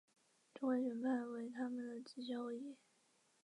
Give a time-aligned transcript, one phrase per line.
[0.55, 2.75] 中观学派为他们的直系后裔。